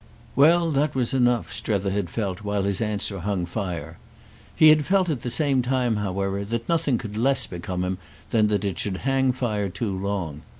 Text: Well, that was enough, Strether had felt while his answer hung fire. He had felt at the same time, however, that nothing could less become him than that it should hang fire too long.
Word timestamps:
Well, 0.35 0.71
that 0.71 0.95
was 0.95 1.13
enough, 1.13 1.53
Strether 1.53 1.91
had 1.91 2.09
felt 2.09 2.41
while 2.43 2.63
his 2.63 2.81
answer 2.81 3.19
hung 3.19 3.45
fire. 3.45 3.99
He 4.55 4.69
had 4.69 4.83
felt 4.83 5.11
at 5.11 5.21
the 5.21 5.29
same 5.29 5.61
time, 5.61 5.97
however, 5.97 6.43
that 6.43 6.67
nothing 6.67 6.97
could 6.97 7.15
less 7.15 7.45
become 7.45 7.83
him 7.83 7.99
than 8.31 8.47
that 8.47 8.65
it 8.65 8.79
should 8.79 8.97
hang 9.05 9.31
fire 9.31 9.69
too 9.69 9.95
long. 9.95 10.41